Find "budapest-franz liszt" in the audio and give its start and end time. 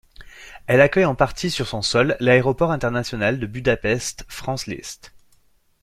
3.45-5.13